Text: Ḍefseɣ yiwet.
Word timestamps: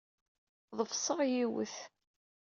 Ḍefseɣ 0.77 1.19
yiwet. 1.31 1.75